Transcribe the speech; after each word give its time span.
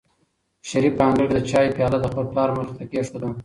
شریف 0.69 0.93
په 0.97 1.03
انګړ 1.07 1.25
کې 1.29 1.35
د 1.35 1.39
چایو 1.49 1.75
پیاله 1.77 1.97
د 2.01 2.05
خپل 2.11 2.25
پلار 2.31 2.49
مخې 2.57 2.73
ته 2.79 2.83
کېښوده. 2.91 3.27